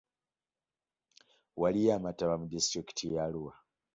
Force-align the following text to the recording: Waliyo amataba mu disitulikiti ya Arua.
Waliyo 1.61 1.89
amataba 1.97 2.35
mu 2.41 2.45
disitulikiti 2.51 3.05
ya 3.13 3.21
Arua. 3.25 3.53